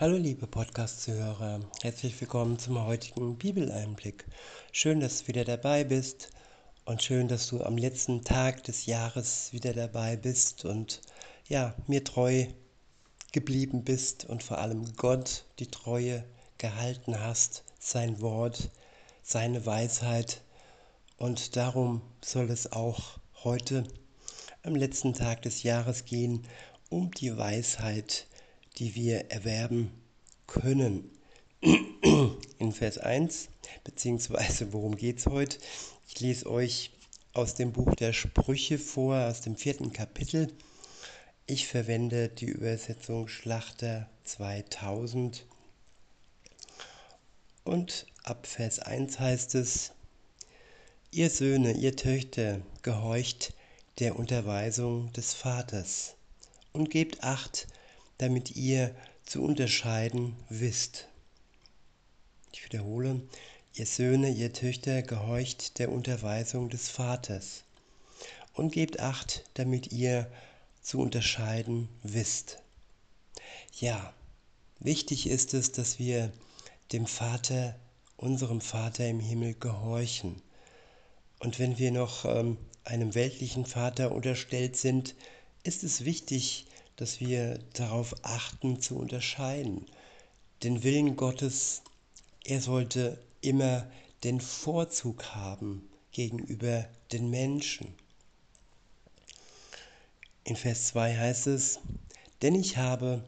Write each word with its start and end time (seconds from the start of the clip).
Hallo 0.00 0.16
liebe 0.16 0.48
Podcast-Zuhörer, 0.48 1.60
herzlich 1.80 2.20
willkommen 2.20 2.58
zum 2.58 2.84
heutigen 2.84 3.38
Bibeleinblick. 3.38 4.24
Schön, 4.72 4.98
dass 4.98 5.20
du 5.20 5.28
wieder 5.28 5.44
dabei 5.44 5.84
bist 5.84 6.30
und 6.84 7.00
schön, 7.00 7.28
dass 7.28 7.46
du 7.46 7.62
am 7.62 7.78
letzten 7.78 8.24
Tag 8.24 8.64
des 8.64 8.86
Jahres 8.86 9.52
wieder 9.52 9.72
dabei 9.72 10.16
bist 10.16 10.64
und 10.64 11.00
ja, 11.48 11.76
mir 11.86 12.02
treu 12.02 12.46
geblieben 13.30 13.84
bist 13.84 14.24
und 14.24 14.42
vor 14.42 14.58
allem 14.58 14.96
Gott 14.96 15.44
die 15.60 15.70
Treue 15.70 16.24
gehalten 16.58 17.20
hast, 17.20 17.62
sein 17.78 18.20
Wort, 18.20 18.70
seine 19.22 19.64
Weisheit 19.64 20.42
und 21.18 21.54
darum 21.54 22.02
soll 22.20 22.50
es 22.50 22.72
auch 22.72 23.20
heute 23.44 23.84
am 24.64 24.74
letzten 24.74 25.14
Tag 25.14 25.42
des 25.42 25.62
Jahres 25.62 26.04
gehen, 26.04 26.44
um 26.90 27.12
die 27.12 27.36
Weisheit, 27.36 28.26
die 28.76 28.94
wir 28.94 29.30
erwerben 29.30 29.90
können. 30.46 31.10
In 32.58 32.72
Vers 32.72 32.98
1, 32.98 33.48
beziehungsweise 33.84 34.72
worum 34.72 34.96
geht 34.96 35.18
es 35.18 35.26
heute? 35.26 35.58
Ich 36.06 36.20
lese 36.20 36.50
euch 36.50 36.90
aus 37.32 37.54
dem 37.54 37.72
Buch 37.72 37.94
der 37.94 38.12
Sprüche 38.12 38.78
vor, 38.78 39.26
aus 39.26 39.40
dem 39.40 39.56
vierten 39.56 39.92
Kapitel. 39.92 40.52
Ich 41.46 41.66
verwende 41.66 42.28
die 42.28 42.46
Übersetzung 42.46 43.28
Schlachter 43.28 44.08
2000. 44.24 45.46
Und 47.64 48.06
ab 48.22 48.46
Vers 48.46 48.78
1 48.78 49.18
heißt 49.18 49.54
es, 49.54 49.92
Ihr 51.10 51.30
Söhne, 51.30 51.72
ihr 51.72 51.94
Töchter, 51.94 52.60
gehorcht 52.82 53.54
der 54.00 54.18
Unterweisung 54.18 55.12
des 55.12 55.32
Vaters 55.32 56.16
und 56.72 56.90
gebt 56.90 57.22
acht, 57.22 57.68
damit 58.18 58.56
ihr 58.56 58.94
zu 59.24 59.42
unterscheiden 59.42 60.36
wisst. 60.48 61.08
Ich 62.52 62.64
wiederhole, 62.64 63.22
ihr 63.74 63.86
Söhne, 63.86 64.30
ihr 64.30 64.52
Töchter, 64.52 65.02
gehorcht 65.02 65.78
der 65.78 65.90
Unterweisung 65.90 66.68
des 66.68 66.88
Vaters 66.88 67.64
und 68.52 68.72
gebt 68.72 69.00
acht, 69.00 69.44
damit 69.54 69.92
ihr 69.92 70.30
zu 70.82 71.00
unterscheiden 71.00 71.88
wisst. 72.02 72.58
Ja, 73.72 74.14
wichtig 74.78 75.28
ist 75.28 75.54
es, 75.54 75.72
dass 75.72 75.98
wir 75.98 76.32
dem 76.92 77.06
Vater, 77.06 77.74
unserem 78.16 78.60
Vater 78.60 79.08
im 79.08 79.18
Himmel 79.18 79.54
gehorchen. 79.54 80.40
Und 81.40 81.58
wenn 81.58 81.78
wir 81.78 81.90
noch 81.90 82.24
ähm, 82.24 82.56
einem 82.84 83.14
weltlichen 83.14 83.66
Vater 83.66 84.12
unterstellt 84.12 84.76
sind, 84.76 85.14
ist 85.64 85.82
es 85.82 86.04
wichtig, 86.04 86.66
dass 86.96 87.20
wir 87.20 87.58
darauf 87.72 88.14
achten 88.22 88.80
zu 88.80 88.96
unterscheiden. 88.96 89.86
Den 90.62 90.82
Willen 90.82 91.16
Gottes, 91.16 91.82
er 92.44 92.60
sollte 92.60 93.18
immer 93.40 93.86
den 94.22 94.40
Vorzug 94.40 95.34
haben 95.34 95.88
gegenüber 96.12 96.86
den 97.12 97.30
Menschen. 97.30 97.94
In 100.44 100.56
Vers 100.56 100.88
2 100.88 101.16
heißt 101.16 101.48
es, 101.48 101.80
denn 102.42 102.54
ich 102.54 102.76
habe 102.76 103.24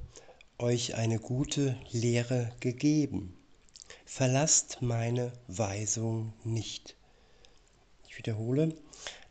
euch 0.59 0.95
eine 0.95 1.19
gute 1.19 1.77
Lehre 1.91 2.53
gegeben. 2.61 3.37
Verlasst 4.05 4.79
meine 4.81 5.33
Weisung 5.49 6.33
nicht. 6.45 6.95
Ich 8.09 8.17
wiederhole, 8.17 8.75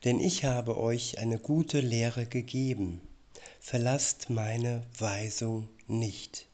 denn 0.04 0.20
ich 0.20 0.44
habe 0.44 0.78
euch 0.78 1.18
eine 1.20 1.40
gute 1.40 1.80
Lehre 1.80 2.26
gegeben 2.26 3.02
verlasst 3.66 4.30
meine 4.30 4.84
Weisung 5.00 5.68
nicht. 5.88 6.46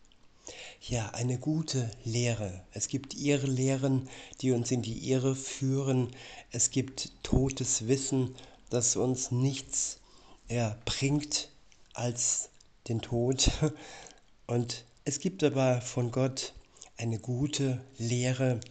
Ja, 0.80 1.10
eine 1.10 1.38
gute 1.38 1.92
Lehre. 2.06 2.64
Es 2.72 2.88
gibt 2.88 3.16
ihre 3.16 3.48
Lehren, 3.48 4.08
die 4.40 4.54
uns 4.54 4.72
in 4.72 4.82
die 4.82 5.10
Irre 5.10 5.36
führen. 5.36 6.16
Es 6.52 6.72
gibt 6.72 7.12
totes 7.22 7.90
Wissen, 7.90 8.34
das 8.70 8.96
uns 8.96 9.30
nichts 9.30 10.00
ja, 10.48 10.78
bringt 10.86 11.50
als 11.94 12.48
den 12.88 13.02
Tod. 13.02 13.52
Und 14.48 14.86
es 15.04 15.20
gibt 15.20 15.44
aber 15.44 15.82
von 15.82 16.12
Gott 16.12 16.54
eine 16.96 17.20
gute 17.20 17.84
Lehre, 17.98 18.62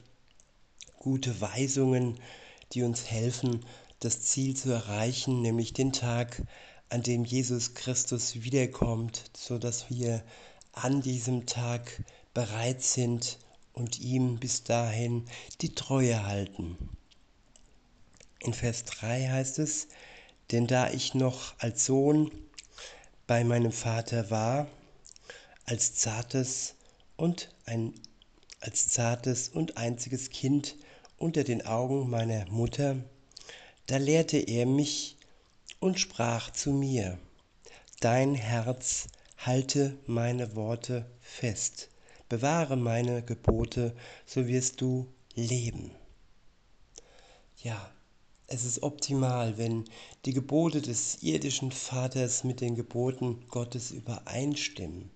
gute 0.98 1.42
Weisungen, 1.42 2.18
die 2.72 2.84
uns 2.84 3.04
helfen, 3.04 3.66
das 3.98 4.22
Ziel 4.22 4.56
zu 4.56 4.70
erreichen, 4.70 5.42
nämlich 5.42 5.74
den 5.74 5.92
Tag, 5.92 6.42
an 6.90 7.02
dem 7.02 7.24
Jesus 7.24 7.74
Christus 7.74 8.42
wiederkommt, 8.42 9.30
so 9.36 9.58
dass 9.58 9.88
wir 9.90 10.22
an 10.72 11.02
diesem 11.02 11.46
Tag 11.46 12.02
bereit 12.34 12.82
sind 12.82 13.38
und 13.72 14.00
ihm 14.00 14.38
bis 14.38 14.64
dahin 14.64 15.24
die 15.60 15.74
Treue 15.74 16.26
halten. 16.26 16.76
In 18.40 18.52
Vers 18.52 18.84
3 18.84 19.28
heißt 19.28 19.58
es, 19.60 19.88
denn 20.50 20.66
da 20.66 20.90
ich 20.90 21.14
noch 21.14 21.54
als 21.58 21.86
Sohn 21.86 22.30
bei 23.26 23.44
meinem 23.44 23.72
Vater 23.72 24.30
war, 24.30 24.66
als 25.64 25.94
zartes 25.94 26.74
und 27.16 27.54
ein 27.66 27.94
als 28.60 28.88
zartes 28.88 29.48
und 29.48 29.78
einziges 29.78 30.28
Kind 30.28 30.76
unter 31.16 31.44
den 31.44 31.64
Augen 31.64 32.10
meiner 32.10 32.44
Mutter, 32.50 32.96
da 33.86 33.96
lehrte 33.96 34.36
er 34.36 34.66
mich 34.66 35.16
und 35.80 35.98
sprach 35.98 36.50
zu 36.52 36.72
mir, 36.72 37.18
Dein 38.00 38.34
Herz 38.34 39.08
halte 39.38 39.98
meine 40.06 40.54
Worte 40.54 41.04
fest, 41.20 41.88
bewahre 42.28 42.76
meine 42.76 43.22
Gebote, 43.22 43.94
so 44.24 44.46
wirst 44.46 44.80
du 44.80 45.06
leben. 45.34 45.91
Ja, 47.62 47.91
es 48.46 48.64
ist 48.64 48.82
optimal, 48.82 49.58
wenn 49.58 49.84
die 50.24 50.32
Gebote 50.32 50.80
des 50.80 51.22
irdischen 51.22 51.72
Vaters 51.72 52.42
mit 52.42 52.60
den 52.60 52.74
Geboten 52.74 53.44
Gottes 53.48 53.91
übereinstimmen, 53.91 55.10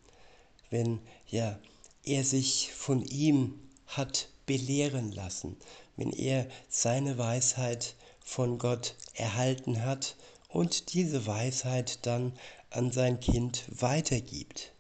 wenn 0.70 1.00
ja, 1.26 1.58
er 2.04 2.24
sich 2.24 2.72
von 2.72 3.02
ihm 3.02 3.58
hat 3.86 4.28
belehren 4.46 5.10
lassen, 5.10 5.56
wenn 5.96 6.12
er 6.12 6.46
seine 6.68 7.16
Weisheit 7.18 7.94
von 8.20 8.58
Gott 8.58 8.94
erhalten 9.14 9.84
hat 9.84 10.16
und 10.54 10.94
diese 10.94 11.26
Weisheit 11.26 12.06
dann 12.06 12.32
an 12.70 12.92
sein 12.92 13.18
Kind 13.18 13.64
weitergibt. 13.68 14.72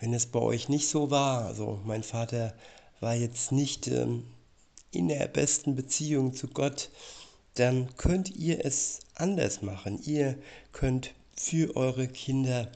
Wenn 0.00 0.14
es 0.14 0.26
bei 0.26 0.40
euch 0.40 0.70
nicht 0.70 0.88
so 0.88 1.10
war, 1.10 1.44
also 1.44 1.78
mein 1.84 2.02
Vater 2.02 2.54
war 3.00 3.14
jetzt 3.14 3.52
nicht 3.52 3.86
ähm, 3.86 4.26
in 4.92 5.08
der 5.08 5.28
besten 5.28 5.76
Beziehung 5.76 6.32
zu 6.34 6.48
Gott, 6.48 6.88
dann 7.54 7.94
könnt 7.96 8.34
ihr 8.34 8.64
es 8.64 9.00
anders 9.14 9.60
machen. 9.60 10.00
Ihr 10.04 10.38
könnt 10.72 11.12
für 11.36 11.76
eure 11.76 12.08
Kinder 12.08 12.72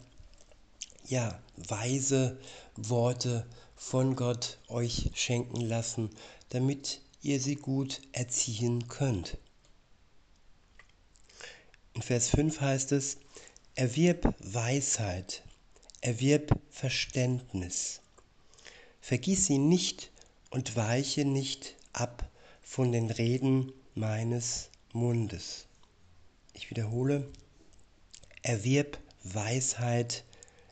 ja 1.07 1.41
weise 1.57 2.39
Worte 2.77 3.47
von 3.75 4.17
Gott 4.17 4.59
euch 4.69 5.11
schenken 5.15 5.63
lassen, 5.63 6.11
damit 6.51 7.01
ihr 7.23 7.41
sie 7.41 7.57
gut 7.57 8.03
erziehen 8.13 8.89
könnt. 8.89 9.39
Vers 12.05 12.29
5 12.29 12.61
heißt 12.61 12.93
es, 12.93 13.17
erwirb 13.77 14.35
Weisheit, 14.39 15.43
erwirb 16.03 16.51
Verständnis. 16.69 18.03
Vergiss 19.01 19.47
sie 19.47 19.57
nicht 19.57 20.11
und 20.51 20.77
weiche 20.77 21.25
nicht 21.25 21.77
ab 21.95 22.29
von 22.61 22.93
den 22.93 23.11
Reden 23.11 23.73
meines 23.95 24.69
Mundes. 24.93 25.65
Ich 26.53 26.69
wiederhole, 26.69 27.27
erwirb 28.43 28.99
Weisheit, 29.23 30.25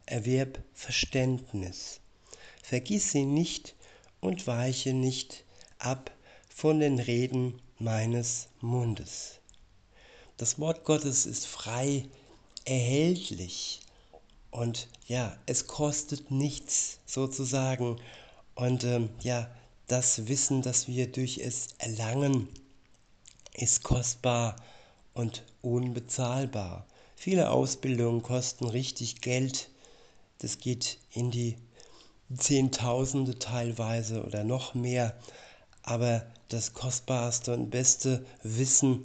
erwirb 0.05 0.63
Verständnis. 0.75 2.01
Vergiss 2.63 3.11
sie 3.11 3.25
nicht 3.25 3.75
und 4.21 4.47
weiche 4.47 4.93
nicht 4.93 5.47
ab 5.79 6.15
von 6.55 6.79
den 6.79 6.99
Reden 6.99 7.63
meines 7.79 8.49
Mundes. 8.61 9.41
Das 10.37 10.59
Wort 10.59 10.85
Gottes 10.85 11.27
ist 11.27 11.47
frei 11.47 12.07
erhältlich 12.65 13.81
und 14.51 14.89
ja, 15.07 15.37
es 15.47 15.67
kostet 15.67 16.31
nichts 16.31 16.99
sozusagen. 17.07 18.01
Und 18.55 18.85
ähm, 18.85 19.09
ja, 19.21 19.51
das 19.87 20.29
Wissen, 20.29 20.63
das 20.63 20.89
wir 20.89 21.11
durch 21.11 21.39
es 21.39 21.69
erlangen, 21.79 22.49
ist 23.55 23.83
kostbar 23.83 24.57
und 25.15 25.43
unbezahlbar. 25.63 26.87
Viele 27.17 27.51
Ausbildungen 27.51 28.23
kosten 28.23 28.67
richtig 28.67 29.21
Geld. 29.21 29.71
Das 30.39 30.59
geht 30.59 30.99
in 31.13 31.31
die 31.31 31.57
Zehntausende 32.37 33.39
teilweise 33.39 34.25
oder 34.25 34.45
noch 34.45 34.75
mehr. 34.75 35.17
Aber 35.83 36.27
das 36.49 36.75
kostbarste 36.75 37.55
und 37.55 37.71
beste 37.71 38.25
Wissen 38.43 39.03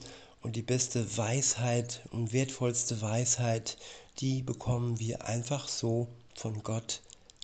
und 0.48 0.56
die 0.56 0.62
beste 0.62 1.18
Weisheit 1.18 2.04
und 2.12 2.32
wertvollste 2.32 3.02
Weisheit, 3.02 3.78
die 4.20 4.42
bekommen 4.42 4.98
wir 4.98 5.26
einfach 5.26 5.68
so 5.68 6.08
von 6.36 6.64
Gott 6.64 7.02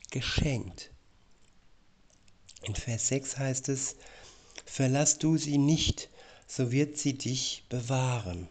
geschenkt. 0.10 0.90
In 2.62 2.76
Vers 2.76 3.10
6 3.10 3.38
heißt 3.40 3.68
es, 3.68 3.98
Verlass 4.66 5.18
du 5.18 5.36
sie 5.36 5.58
nicht, 5.58 6.10
so 6.48 6.72
wird 6.72 6.98
sie 6.98 7.18
dich 7.18 7.66
bewahren. 7.68 8.48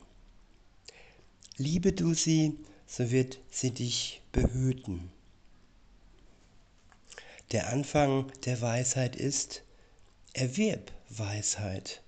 Liebe 1.56 1.94
du 1.94 2.12
sie, 2.12 2.58
so 2.86 3.10
wird 3.10 3.38
sie 3.50 3.70
dich 3.70 4.20
behüten. 4.32 5.10
Der 7.52 7.70
Anfang 7.70 8.30
der 8.44 8.60
Weisheit 8.60 9.16
ist, 9.16 9.62
erwirb 10.34 10.92
Weisheit 11.08 12.01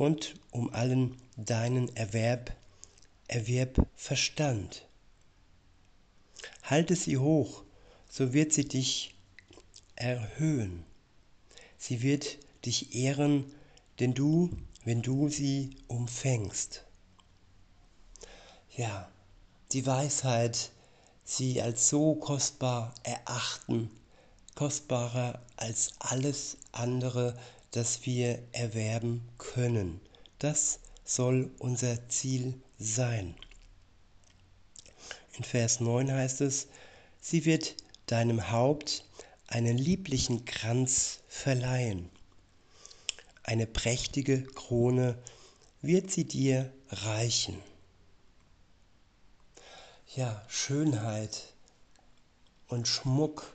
und 0.00 0.34
um 0.50 0.72
allen 0.72 1.14
deinen 1.36 1.94
Erwerb 1.94 2.56
erwirb 3.28 3.86
Verstand. 3.94 4.86
Halte 6.62 6.96
sie 6.96 7.18
hoch, 7.18 7.64
so 8.08 8.32
wird 8.32 8.54
sie 8.54 8.66
dich 8.66 9.14
erhöhen. 9.96 10.84
Sie 11.76 12.00
wird 12.00 12.38
dich 12.64 12.94
ehren, 12.94 13.52
denn 13.98 14.14
du, 14.14 14.48
wenn 14.84 15.02
du 15.02 15.28
sie 15.28 15.76
umfängst. 15.86 16.86
Ja, 18.74 19.12
die 19.72 19.84
Weisheit, 19.84 20.70
sie 21.24 21.60
als 21.60 21.90
so 21.90 22.14
kostbar 22.14 22.94
erachten, 23.02 23.90
kostbarer 24.54 25.42
als 25.56 25.92
alles 25.98 26.56
andere, 26.72 27.38
das 27.70 28.04
wir 28.06 28.42
erwerben 28.52 29.28
können. 29.38 30.00
Das 30.38 30.80
soll 31.04 31.50
unser 31.58 32.08
Ziel 32.08 32.54
sein. 32.78 33.34
In 35.36 35.44
Vers 35.44 35.80
9 35.80 36.12
heißt 36.12 36.40
es, 36.40 36.68
sie 37.20 37.44
wird 37.44 37.76
deinem 38.06 38.50
Haupt 38.50 39.04
einen 39.46 39.78
lieblichen 39.78 40.44
Kranz 40.44 41.20
verleihen. 41.28 42.10
Eine 43.42 43.66
prächtige 43.66 44.42
Krone 44.42 45.18
wird 45.82 46.10
sie 46.10 46.24
dir 46.24 46.72
reichen. 46.90 47.60
Ja, 50.14 50.44
Schönheit 50.48 51.52
und 52.68 52.86
Schmuck, 52.86 53.52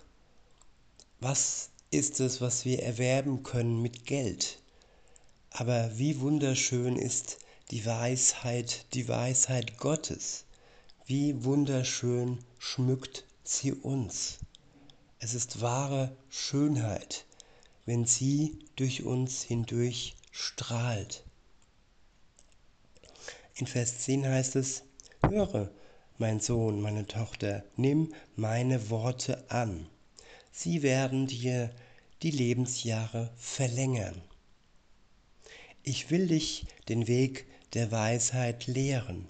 was 1.20 1.70
ist 1.96 2.20
es, 2.20 2.42
was 2.42 2.66
wir 2.66 2.84
erwerben 2.84 3.44
können 3.44 3.82
mit 3.82 4.06
Geld? 4.06 4.60
Aber 5.50 5.98
wie 5.98 6.20
wunderschön 6.20 6.98
ist 6.98 7.40
die 7.72 7.86
Weisheit, 7.86 8.86
die 8.94 9.08
Weisheit 9.08 9.78
Gottes. 9.78 10.44
Wie 11.06 11.46
wunderschön 11.46 12.40
schmückt 12.60 13.24
sie 13.44 13.72
uns. 13.72 14.40
Es 15.20 15.34
ist 15.34 15.62
wahre 15.62 16.16
Schönheit, 16.30 17.26
wenn 17.86 18.06
sie 18.06 18.60
durch 18.76 19.04
uns 19.04 19.44
hindurch 19.44 20.16
strahlt. 20.32 21.24
In 23.56 23.68
Vers 23.68 24.00
10 24.00 24.28
heißt 24.28 24.58
es, 24.58 24.84
höre, 25.30 25.72
mein 26.18 26.42
Sohn, 26.42 26.82
meine 26.82 27.08
Tochter, 27.08 27.64
nimm 27.78 28.14
meine 28.36 28.90
Worte 28.90 29.50
an. 29.50 29.88
Sie 30.52 30.84
werden 30.84 31.28
dir 31.28 31.70
die 32.22 32.32
Lebensjahre 32.32 33.32
verlängern. 33.38 34.22
Ich 35.84 36.10
will 36.10 36.28
dich 36.28 36.66
den 36.90 37.08
Weg 37.08 37.46
der 37.74 37.92
Weisheit 37.92 38.68
lehren, 38.68 39.30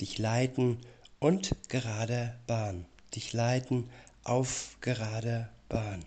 dich 0.00 0.18
leiten 0.18 0.78
und 1.18 1.56
gerader 1.68 2.38
Bahn, 2.46 2.86
dich 3.14 3.32
leiten 3.32 3.90
auf 4.24 4.76
gerader 4.80 5.50
Bahn. 5.68 6.04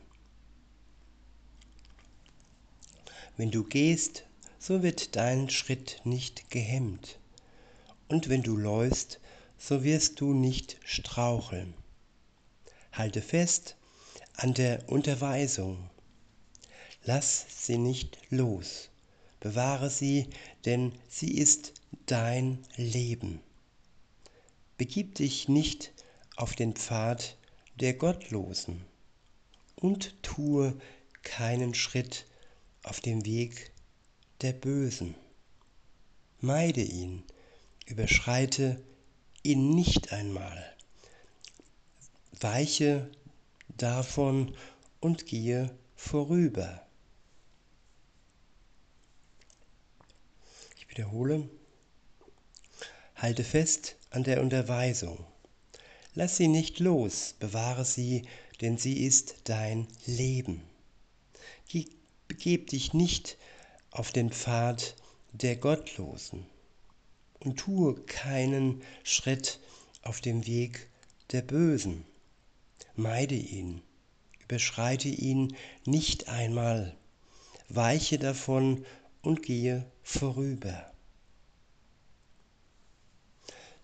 Wenn 3.35 3.51
du 3.51 3.63
gehst, 3.63 4.25
so 4.59 4.83
wird 4.83 5.15
dein 5.15 5.49
Schritt 5.49 6.01
nicht 6.03 6.49
gehemmt, 6.49 7.19
und 8.07 8.29
wenn 8.29 8.43
du 8.43 8.55
läufst, 8.55 9.19
so 9.57 9.83
wirst 9.83 10.21
du 10.21 10.33
nicht 10.33 10.77
straucheln. 10.85 11.73
Halte 12.91 13.21
fest 13.21 13.75
an 14.35 14.53
der 14.53 14.89
Unterweisung, 14.89 15.89
lass 17.03 17.45
sie 17.65 17.77
nicht 17.77 18.17
los, 18.29 18.89
bewahre 19.39 19.89
sie, 19.89 20.29
denn 20.65 20.93
sie 21.09 21.37
ist 21.37 21.73
dein 22.05 22.59
Leben. 22.75 23.39
Begib 24.77 25.15
dich 25.15 25.47
nicht 25.47 25.91
auf 26.35 26.55
den 26.55 26.73
Pfad 26.73 27.37
der 27.75 27.93
Gottlosen 27.93 28.83
und 29.75 30.21
tue 30.23 30.75
keinen 31.21 31.73
Schritt 31.73 32.25
auf 32.83 32.99
dem 32.99 33.25
Weg 33.25 33.71
der 34.41 34.53
Bösen. 34.53 35.15
Meide 36.39 36.81
ihn, 36.81 37.23
überschreite 37.85 38.81
ihn 39.43 39.69
nicht 39.69 40.11
einmal. 40.11 40.75
Weiche 42.39 43.09
davon 43.77 44.55
und 44.99 45.25
gehe 45.25 45.69
vorüber. 45.95 46.83
wiederhole. 50.93 51.49
Halte 53.15 53.43
fest 53.43 53.95
an 54.11 54.23
der 54.23 54.41
Unterweisung. 54.41 55.25
Lass 56.13 56.37
sie 56.37 56.47
nicht 56.47 56.79
los, 56.79 57.35
bewahre 57.39 57.85
sie, 57.85 58.27
denn 58.61 58.77
sie 58.77 59.03
ist 59.03 59.35
dein 59.45 59.87
Leben. 60.05 60.61
Begeb 62.27 62.67
dich 62.67 62.93
nicht 62.93 63.37
auf 63.91 64.11
den 64.11 64.31
Pfad 64.31 64.95
der 65.31 65.55
Gottlosen 65.55 66.45
und 67.39 67.57
tue 67.57 67.95
keinen 68.05 68.81
Schritt 69.03 69.59
auf 70.01 70.21
dem 70.21 70.45
Weg 70.47 70.87
der 71.31 71.41
Bösen. 71.41 72.05
Meide 72.95 73.35
ihn, 73.35 73.81
überschreite 74.43 75.09
ihn 75.09 75.55
nicht 75.85 76.29
einmal, 76.29 76.95
weiche 77.69 78.19
davon 78.19 78.85
und 79.21 79.41
gehe 79.41 79.85
vorüber. 80.03 80.91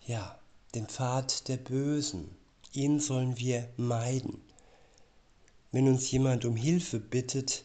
Ja, 0.06 0.38
den 0.74 0.86
Pfad 0.86 1.48
der 1.48 1.56
Bösen, 1.56 2.36
ihn 2.72 3.00
sollen 3.00 3.38
wir 3.38 3.68
meiden. 3.76 4.40
Wenn 5.72 5.88
uns 5.88 6.10
jemand 6.10 6.44
um 6.44 6.56
Hilfe 6.56 6.98
bittet, 6.98 7.64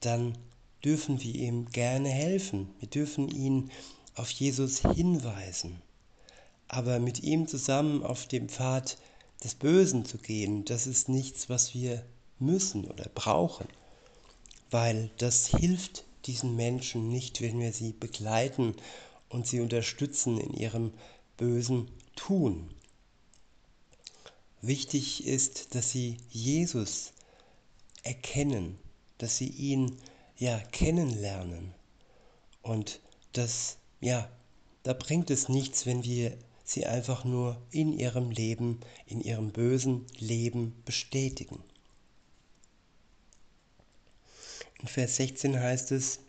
dann 0.00 0.36
dürfen 0.84 1.22
wir 1.22 1.34
ihm 1.34 1.66
gerne 1.70 2.10
helfen. 2.10 2.74
Wir 2.78 2.88
dürfen 2.88 3.28
ihn 3.28 3.70
auf 4.14 4.30
Jesus 4.30 4.80
hinweisen. 4.80 5.80
Aber 6.68 6.98
mit 6.98 7.22
ihm 7.22 7.46
zusammen 7.46 8.02
auf 8.02 8.26
dem 8.26 8.48
Pfad 8.48 8.98
des 9.42 9.54
Bösen 9.54 10.04
zu 10.04 10.18
gehen, 10.18 10.64
das 10.64 10.86
ist 10.86 11.08
nichts, 11.08 11.48
was 11.48 11.74
wir 11.74 12.04
müssen 12.38 12.84
oder 12.84 13.08
brauchen, 13.14 13.66
weil 14.70 15.10
das 15.18 15.46
hilft 15.48 16.04
diesen 16.26 16.56
Menschen 16.56 17.08
nicht, 17.08 17.40
wenn 17.40 17.60
wir 17.60 17.72
sie 17.72 17.92
begleiten 17.92 18.74
und 19.28 19.46
sie 19.46 19.60
unterstützen 19.60 20.38
in 20.38 20.54
ihrem 20.54 20.92
bösen 21.36 21.90
Tun. 22.16 22.70
Wichtig 24.62 25.26
ist, 25.26 25.74
dass 25.74 25.90
sie 25.90 26.16
Jesus 26.30 27.12
erkennen, 28.02 28.78
dass 29.18 29.36
sie 29.36 29.48
ihn 29.48 29.98
ja 30.38 30.58
kennenlernen. 30.72 31.74
Und 32.62 33.00
das, 33.32 33.76
ja, 34.00 34.30
da 34.82 34.92
bringt 34.94 35.30
es 35.30 35.48
nichts, 35.48 35.84
wenn 35.86 36.04
wir 36.04 36.36
sie 36.64 36.86
einfach 36.86 37.24
nur 37.24 37.60
in 37.70 37.92
ihrem 37.92 38.30
Leben, 38.30 38.80
in 39.06 39.20
ihrem 39.20 39.52
bösen 39.52 40.06
Leben 40.18 40.74
bestätigen. 40.84 41.62
In 44.80 44.88
Vers 44.88 45.16
16 45.16 45.60
heißt 45.60 45.92
es, 45.92 46.20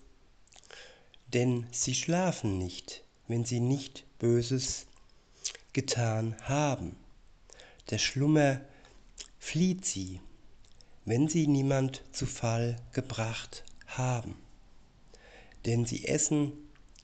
denn 1.33 1.65
sie 1.71 1.95
schlafen 1.95 2.57
nicht, 2.57 3.03
wenn 3.27 3.45
sie 3.45 3.59
nicht 3.59 4.05
Böses 4.19 4.85
getan 5.73 6.35
haben. 6.43 6.95
Der 7.89 7.97
Schlummer 7.97 8.61
flieht 9.39 9.85
sie, 9.85 10.21
wenn 11.05 11.27
sie 11.27 11.47
niemand 11.47 12.03
zu 12.11 12.25
Fall 12.25 12.77
gebracht 12.93 13.63
haben. 13.87 14.35
Denn 15.65 15.85
sie 15.85 16.07
essen 16.07 16.53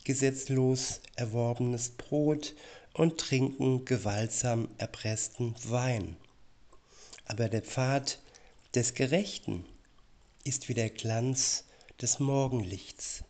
gesetzlos 0.03 1.01
erworbenes 1.15 1.89
Brot 1.89 2.55
und 2.93 3.19
trinken 3.19 3.85
gewaltsam 3.85 4.67
erpressten 4.77 5.55
Wein. 5.63 6.17
Aber 7.25 7.49
der 7.49 7.61
Pfad 7.61 8.19
des 8.75 8.93
Gerechten 8.93 9.65
ist 10.43 10.69
wie 10.69 10.73
der 10.73 10.89
Glanz 10.89 11.65
des 12.01 12.19
Morgenlichts, 12.19 13.23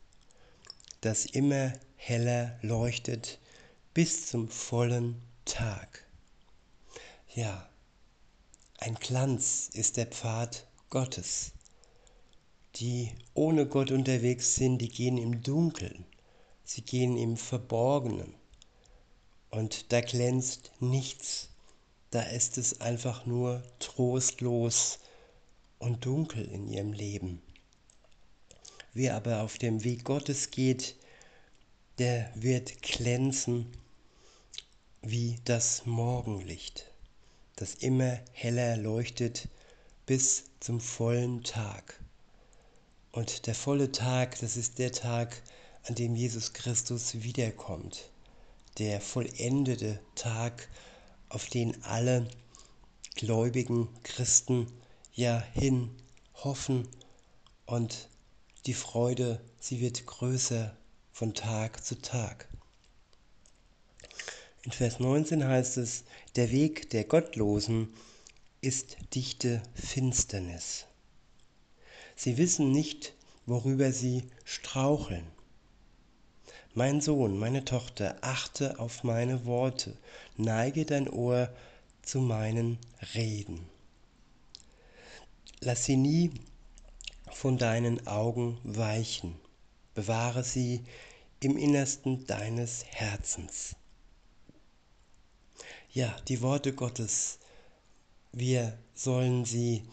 das 1.01 1.25
immer 1.25 1.73
heller 1.95 2.57
leuchtet 2.61 3.39
bis 3.93 4.27
zum 4.27 4.49
vollen 4.49 5.21
Tag. 5.45 6.05
Ja, 7.33 7.69
ein 8.77 8.95
Glanz 8.95 9.69
ist 9.73 9.97
der 9.97 10.07
Pfad 10.07 10.65
Gottes. 10.89 11.51
Die 12.75 13.11
ohne 13.33 13.65
Gott 13.67 13.91
unterwegs 13.91 14.55
sind, 14.55 14.79
die 14.79 14.89
gehen 14.89 15.17
im 15.17 15.43
Dunkeln, 15.43 16.05
sie 16.63 16.81
gehen 16.81 17.17
im 17.17 17.35
Verborgenen. 17.35 18.33
Und 19.51 19.91
da 19.91 19.99
glänzt 19.99 20.71
nichts, 20.79 21.49
da 22.09 22.21
ist 22.21 22.57
es 22.57 22.79
einfach 22.79 23.25
nur 23.25 23.61
trostlos 23.79 24.99
und 25.77 26.05
dunkel 26.05 26.45
in 26.45 26.67
ihrem 26.67 26.93
Leben. 26.93 27.41
Wer 28.93 29.15
aber 29.15 29.41
auf 29.41 29.57
dem 29.57 29.83
Weg 29.83 30.05
Gottes 30.05 30.51
geht, 30.51 30.95
der 31.97 32.31
wird 32.35 32.81
glänzen 32.81 33.65
wie 35.01 35.39
das 35.45 35.85
Morgenlicht, 35.85 36.91
das 37.55 37.75
immer 37.75 38.19
heller 38.33 38.77
leuchtet 38.77 39.47
bis 40.05 40.45
zum 40.59 40.79
vollen 40.79 41.43
Tag. 41.43 41.99
Und 43.11 43.47
der 43.47 43.55
volle 43.55 43.91
Tag, 43.91 44.39
das 44.39 44.55
ist 44.55 44.79
der 44.79 44.91
Tag, 44.91 45.41
an 45.83 45.95
dem 45.95 46.15
Jesus 46.15 46.53
Christus 46.53 47.23
wiederkommt. 47.23 48.10
Der 48.77 49.01
vollendete 49.01 49.99
Tag, 50.15 50.69
auf 51.29 51.47
den 51.47 51.83
alle 51.83 52.27
gläubigen 53.15 53.89
Christen 54.03 54.67
ja 55.13 55.43
hin 55.53 55.89
hoffen 56.35 56.87
und 57.65 58.09
die 58.65 58.73
Freude, 58.73 59.41
sie 59.59 59.81
wird 59.81 60.05
größer 60.05 60.75
von 61.11 61.33
Tag 61.33 61.83
zu 61.83 62.01
Tag. 62.01 62.47
In 64.63 64.71
Vers 64.71 64.99
19 64.99 65.43
heißt 65.43 65.77
es, 65.77 66.03
der 66.35 66.51
Weg 66.51 66.89
der 66.91 67.03
Gottlosen 67.03 67.93
ist 68.61 68.97
dichte 69.15 69.61
Finsternis. 69.73 70.85
Sie 72.15 72.37
wissen 72.37 72.71
nicht, 72.71 73.13
worüber 73.47 73.91
sie 73.91 74.23
straucheln. 74.45 75.25
Mein 76.73 77.01
Sohn, 77.01 77.37
meine 77.37 77.65
Tochter, 77.65 78.15
achte 78.21 78.79
auf 78.79 79.03
meine 79.03 79.45
Worte, 79.45 79.97
neige 80.37 80.85
dein 80.85 81.09
Ohr 81.09 81.49
zu 82.01 82.21
meinen 82.21 82.77
Reden. 83.13 83.67
Lass 85.59 85.83
sie 85.83 85.97
nie 85.97 86.31
von 87.29 87.57
deinen 87.57 88.07
Augen 88.07 88.57
weichen. 88.63 89.35
Bewahre 89.95 90.45
sie 90.45 90.85
im 91.41 91.57
Innersten 91.57 92.25
deines 92.25 92.85
Herzens. 92.85 93.75
Ja, 95.91 96.15
die 96.29 96.41
Worte 96.41 96.73
Gottes, 96.73 97.39
wir 98.31 98.77
sollen 98.95 99.43
sie 99.43 99.83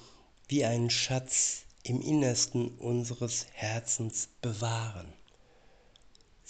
wie 0.46 0.64
einen 0.64 0.90
Schatz 0.90 1.64
im 1.82 2.00
Innersten 2.00 2.68
unseres 2.78 3.46
Herzens 3.52 4.28
bewahren, 4.40 5.12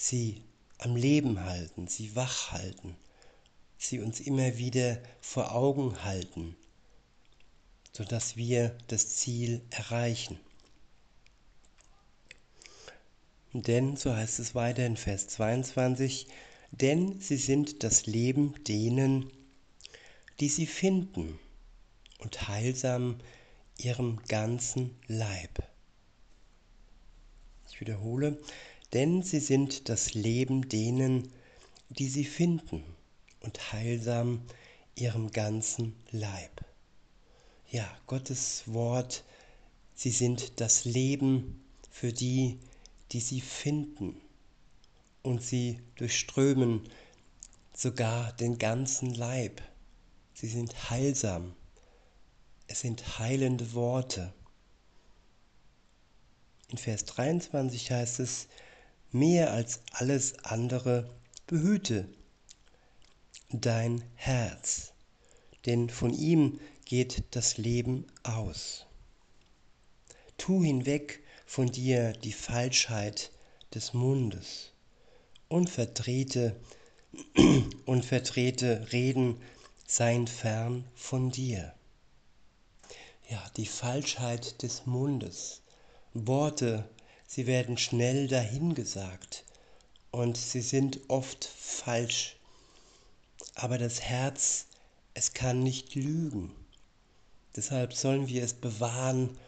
sie 0.00 0.44
am 0.78 0.94
Leben 0.94 1.44
halten, 1.44 1.88
sie 1.88 2.14
wach 2.14 2.52
halten, 2.52 2.96
sie 3.78 3.98
uns 3.98 4.20
immer 4.20 4.56
wieder 4.56 5.02
vor 5.20 5.52
Augen 5.52 6.04
halten, 6.04 6.56
sodass 7.92 8.36
wir 8.36 8.78
das 8.86 9.16
Ziel 9.16 9.60
erreichen. 9.70 10.38
Denn, 13.52 13.96
so 13.96 14.14
heißt 14.14 14.38
es 14.38 14.54
weiter 14.54 14.86
in 14.86 14.96
Vers 14.96 15.26
22, 15.28 16.28
denn 16.70 17.20
sie 17.20 17.36
sind 17.36 17.82
das 17.82 18.06
Leben 18.06 18.54
denen, 18.64 19.32
die 20.38 20.48
sie 20.48 20.66
finden 20.66 21.40
und 22.18 22.46
heilsam 22.46 23.18
ihrem 23.78 24.22
ganzen 24.28 24.96
Leib. 25.08 25.66
Ich 27.68 27.80
wiederhole, 27.80 28.38
denn 28.92 29.22
sie 29.22 29.40
sind 29.40 29.88
das 29.88 30.14
Leben 30.14 30.68
denen, 30.68 31.32
die 31.88 32.08
sie 32.08 32.24
finden 32.24 32.84
und 33.40 33.72
heilsam 33.72 34.42
ihrem 34.94 35.30
ganzen 35.30 35.94
Leib. 36.10 36.64
Ja, 37.70 37.86
Gottes 38.06 38.64
Wort, 38.66 39.24
sie 39.94 40.10
sind 40.10 40.60
das 40.60 40.84
Leben 40.84 41.62
für 41.90 42.12
die, 42.12 42.58
die 43.12 43.20
sie 43.20 43.40
finden. 43.40 44.20
Und 45.22 45.42
sie 45.42 45.80
durchströmen 45.96 46.88
sogar 47.74 48.32
den 48.34 48.58
ganzen 48.58 49.12
Leib. 49.14 49.60
Sie 50.32 50.48
sind 50.48 50.90
heilsam. 50.90 51.54
Es 52.66 52.80
sind 52.80 53.18
heilende 53.18 53.74
Worte. 53.74 54.32
In 56.70 56.78
Vers 56.78 57.04
23 57.04 57.90
heißt 57.90 58.20
es, 58.20 58.48
mehr 59.12 59.52
als 59.52 59.80
alles 59.92 60.38
andere 60.44 61.08
behüte 61.46 62.08
dein 63.50 64.04
Herz, 64.14 64.92
denn 65.66 65.88
von 65.88 66.12
ihm 66.12 66.60
geht 66.84 67.24
das 67.30 67.56
Leben 67.56 68.06
aus. 68.22 68.86
Tu 70.36 70.62
hinweg 70.62 71.22
von 71.46 71.66
dir 71.66 72.12
die 72.12 72.32
Falschheit 72.32 73.30
des 73.74 73.94
Mundes. 73.94 74.72
Unverdrehte, 75.48 76.56
unverdrehte 77.86 78.92
Reden 78.92 79.40
seien 79.86 80.26
fern 80.26 80.84
von 80.94 81.30
dir. 81.30 81.74
Ja, 83.30 83.42
die 83.56 83.66
Falschheit 83.66 84.62
des 84.62 84.86
Mundes. 84.86 85.62
Worte, 86.12 86.88
sie 87.28 87.46
werden 87.46 87.76
schnell 87.76 88.26
dahingesagt 88.26 89.44
und 90.10 90.36
sie 90.36 90.62
sind 90.62 90.98
oft 91.08 91.44
falsch. 91.44 92.36
Aber 93.54 93.76
das 93.78 94.00
Herz, 94.00 94.66
es 95.14 95.34
kann 95.34 95.62
nicht 95.62 95.94
lügen. 95.94 96.50
Deshalb 97.54 97.92
sollen 97.92 98.28
wir 98.28 98.42
es 98.42 98.54
bewahren 98.54 99.38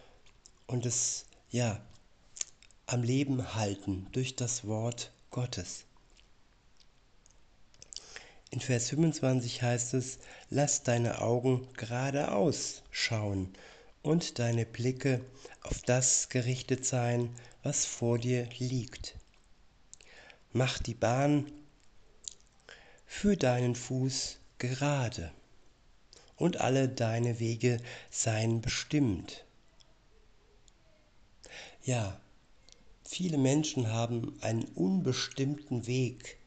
und 0.67 0.85
es 0.85 1.25
ja 1.51 1.81
am 2.87 3.03
Leben 3.03 3.55
halten 3.55 4.07
durch 4.13 4.37
das 4.37 4.67
Wort 4.67 5.11
Gottes. 5.31 5.85
In 8.51 8.61
Vers 8.61 8.91
25 8.91 9.63
heißt 9.63 9.95
es, 9.95 10.19
lass 10.51 10.83
deine 10.83 11.21
Augen 11.23 11.67
geradeaus 11.75 12.83
schauen 12.91 13.55
und 14.03 14.39
deine 14.39 14.67
Blicke 14.67 15.25
auf 15.63 15.83
das 15.83 16.29
gerichtet 16.29 16.85
sein, 16.85 17.35
was 17.63 17.85
vor 17.85 18.19
dir 18.19 18.49
liegt. 18.59 19.17
Mach 20.53 20.79
die 20.79 20.95
Bahn 20.95 21.51
für 23.07 23.37
deinen 23.37 23.75
Fuß 23.75 24.39
gerade 24.59 25.33
und 26.37 26.61
alle 26.61 26.89
deine 26.89 27.39
Wege 27.41 27.79
seien 28.11 28.61
bestimmt. 28.61 29.45
Ja, 31.83 32.21
Viele 33.13 33.39
Menschen 33.39 33.89
haben 33.89 34.39
einen 34.41 34.63
unbestimmten 34.77 35.89
Weg. 35.89 36.39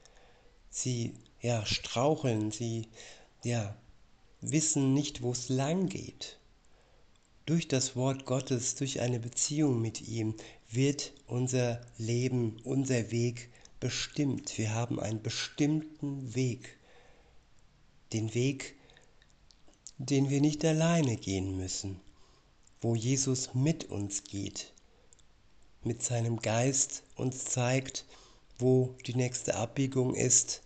Sie 0.69 1.13
ja, 1.41 1.65
straucheln, 1.65 2.51
sie 2.51 2.87
ja, 3.43 3.75
wissen 4.39 4.93
nicht, 4.93 5.21
wo 5.21 5.33
es 5.33 5.49
lang 5.49 5.89
geht. 5.89 6.39
Durch 7.45 7.67
das 7.67 7.95
Wort 7.95 8.25
Gottes, 8.25 8.75
durch 8.75 9.01
eine 9.01 9.19
Beziehung 9.19 9.81
mit 9.81 10.07
ihm 10.07 10.35
wird 10.69 11.13
unser 11.27 11.81
Leben, 11.97 12.57
unser 12.63 13.11
Weg 13.11 13.49
bestimmt. 13.79 14.57
Wir 14.57 14.73
haben 14.73 14.99
einen 14.99 15.21
bestimmten 15.21 16.35
Weg. 16.35 16.77
Den 18.13 18.33
Weg, 18.33 18.75
den 19.97 20.29
wir 20.29 20.39
nicht 20.39 20.63
alleine 20.63 21.17
gehen 21.17 21.57
müssen, 21.57 21.99
wo 22.81 22.95
Jesus 22.95 23.53
mit 23.53 23.85
uns 23.85 24.23
geht 24.23 24.73
mit 25.85 26.01
seinem 26.01 26.39
Geist 26.39 27.03
uns 27.15 27.45
zeigt, 27.45 28.05
wo 28.57 28.95
die 29.05 29.15
nächste 29.15 29.55
Abbiegung 29.55 30.15
ist. 30.15 30.61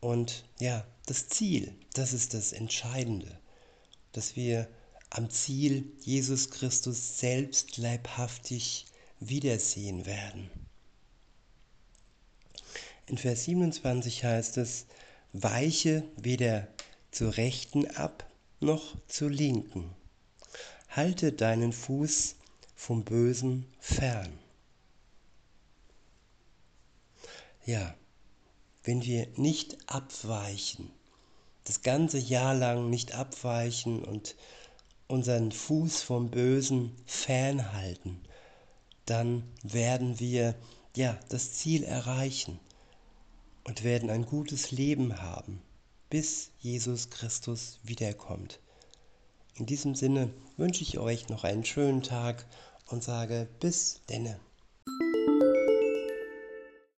Und 0.00 0.44
ja, 0.58 0.86
das 1.06 1.28
Ziel, 1.28 1.74
das 1.94 2.12
ist 2.12 2.34
das 2.34 2.52
Entscheidende, 2.52 3.38
dass 4.12 4.36
wir 4.36 4.68
am 5.10 5.28
Ziel 5.28 5.92
Jesus 6.00 6.50
Christus 6.50 7.18
selbst 7.18 7.76
leibhaftig 7.76 8.86
wiedersehen 9.18 10.06
werden. 10.06 10.50
In 13.06 13.18
Vers 13.18 13.44
27 13.44 14.24
heißt 14.24 14.56
es, 14.58 14.86
weiche 15.32 16.04
weder 16.16 16.68
zur 17.10 17.36
rechten 17.36 17.88
ab 17.96 18.24
noch 18.60 18.96
zur 19.08 19.30
linken. 19.30 19.90
Halte 20.88 21.32
deinen 21.32 21.72
Fuß 21.72 22.36
vom 22.76 23.04
Bösen 23.04 23.66
fern. 23.80 24.38
Ja, 27.66 27.94
wenn 28.84 29.04
wir 29.04 29.26
nicht 29.36 29.76
abweichen, 29.86 30.90
das 31.64 31.82
ganze 31.82 32.18
Jahr 32.18 32.54
lang 32.54 32.90
nicht 32.90 33.12
abweichen 33.14 34.04
und 34.04 34.36
unseren 35.10 35.52
Fuß 35.52 36.02
vom 36.02 36.30
Bösen 36.30 36.96
fernhalten, 37.04 38.20
dann 39.06 39.42
werden 39.62 40.20
wir 40.20 40.54
ja 40.96 41.18
das 41.28 41.52
Ziel 41.52 41.84
erreichen 41.84 42.60
und 43.64 43.84
werden 43.84 44.10
ein 44.10 44.24
gutes 44.24 44.70
Leben 44.70 45.20
haben, 45.20 45.60
bis 46.08 46.50
Jesus 46.60 47.10
Christus 47.10 47.80
wiederkommt. 47.82 48.60
In 49.54 49.66
diesem 49.66 49.94
Sinne 49.94 50.32
wünsche 50.56 50.82
ich 50.82 50.98
euch 50.98 51.28
noch 51.28 51.44
einen 51.44 51.64
schönen 51.64 52.02
Tag 52.02 52.46
und 52.86 53.02
sage 53.02 53.48
bis 53.60 54.00
denne. 54.08 54.38